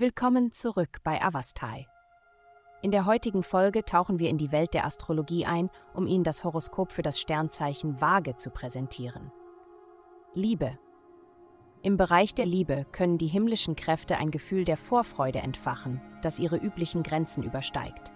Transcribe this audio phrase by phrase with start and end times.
[0.00, 1.86] Willkommen zurück bei Avastai.
[2.80, 6.42] In der heutigen Folge tauchen wir in die Welt der Astrologie ein, um Ihnen das
[6.42, 9.30] Horoskop für das Sternzeichen Waage zu präsentieren.
[10.32, 10.78] Liebe.
[11.82, 16.56] Im Bereich der Liebe können die himmlischen Kräfte ein Gefühl der Vorfreude entfachen, das ihre
[16.56, 18.10] üblichen Grenzen übersteigt.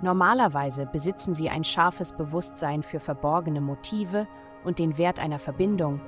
[0.00, 4.28] Normalerweise besitzen sie ein scharfes Bewusstsein für verborgene Motive
[4.62, 6.00] und den Wert einer Verbindung,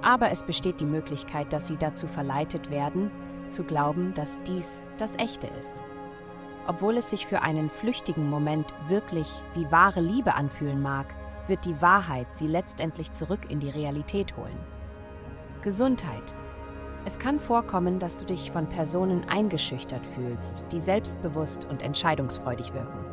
[0.00, 3.10] aber es besteht die Möglichkeit, dass sie dazu verleitet werden,
[3.50, 5.82] zu glauben, dass dies das Echte ist.
[6.66, 11.14] Obwohl es sich für einen flüchtigen Moment wirklich wie wahre Liebe anfühlen mag,
[11.46, 14.58] wird die Wahrheit sie letztendlich zurück in die Realität holen.
[15.62, 16.34] Gesundheit.
[17.04, 23.04] Es kann vorkommen, dass du dich von Personen eingeschüchtert fühlst, die selbstbewusst und entscheidungsfreudig wirken.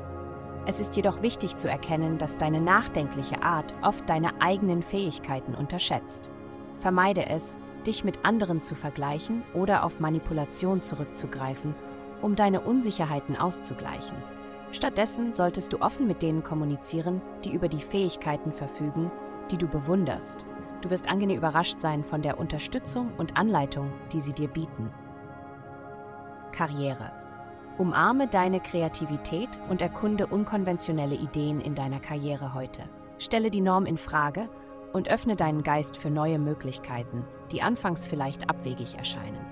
[0.65, 6.29] Es ist jedoch wichtig zu erkennen, dass deine nachdenkliche Art oft deine eigenen Fähigkeiten unterschätzt.
[6.77, 11.73] Vermeide es, dich mit anderen zu vergleichen oder auf Manipulation zurückzugreifen,
[12.21, 14.17] um deine Unsicherheiten auszugleichen.
[14.71, 19.11] Stattdessen solltest du offen mit denen kommunizieren, die über die Fähigkeiten verfügen,
[19.49, 20.45] die du bewunderst.
[20.81, 24.91] Du wirst angenehm überrascht sein von der Unterstützung und Anleitung, die sie dir bieten.
[26.51, 27.11] Karriere.
[27.77, 32.83] Umarme deine Kreativität und erkunde unkonventionelle Ideen in deiner Karriere heute.
[33.19, 34.49] Stelle die Norm in Frage
[34.93, 39.45] und öffne deinen Geist für neue Möglichkeiten, die anfangs vielleicht abwegig erscheinen.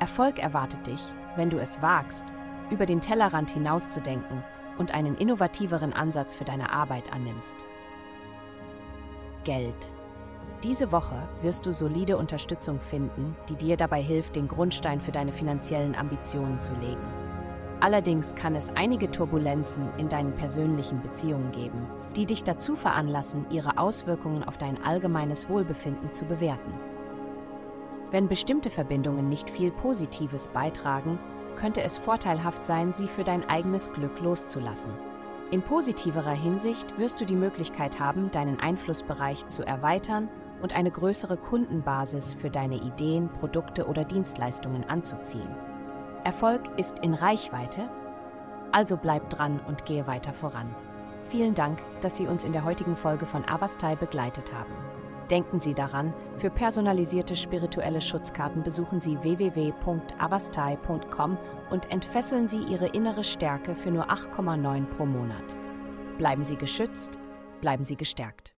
[0.00, 1.00] Erfolg erwartet dich,
[1.36, 2.34] wenn du es wagst,
[2.70, 4.42] über den Tellerrand hinauszudenken
[4.78, 7.56] und einen innovativeren Ansatz für deine Arbeit annimmst.
[9.44, 9.92] Geld.
[10.64, 15.32] Diese Woche wirst du solide Unterstützung finden, die dir dabei hilft, den Grundstein für deine
[15.32, 17.06] finanziellen Ambitionen zu legen.
[17.80, 21.86] Allerdings kann es einige Turbulenzen in deinen persönlichen Beziehungen geben,
[22.16, 26.72] die dich dazu veranlassen, ihre Auswirkungen auf dein allgemeines Wohlbefinden zu bewerten.
[28.10, 31.18] Wenn bestimmte Verbindungen nicht viel Positives beitragen,
[31.56, 34.92] könnte es vorteilhaft sein, sie für dein eigenes Glück loszulassen.
[35.50, 40.28] In positiverer Hinsicht wirst du die Möglichkeit haben, deinen Einflussbereich zu erweitern
[40.62, 45.54] und eine größere Kundenbasis für deine Ideen, Produkte oder Dienstleistungen anzuziehen.
[46.24, 47.90] Erfolg ist in Reichweite,
[48.72, 50.74] also bleib dran und gehe weiter voran.
[51.28, 54.72] Vielen Dank, dass Sie uns in der heutigen Folge von Avastai begleitet haben.
[55.30, 61.38] Denken Sie daran, für personalisierte spirituelle Schutzkarten besuchen Sie www.avastai.com
[61.70, 65.56] und entfesseln Sie Ihre innere Stärke für nur 8,9 pro Monat.
[66.18, 67.18] Bleiben Sie geschützt,
[67.62, 68.52] bleiben Sie gestärkt.